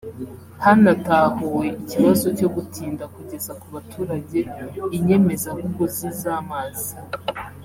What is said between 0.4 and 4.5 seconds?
Hanatahuwe ikibazo cyo gutinda kugeza ku baturage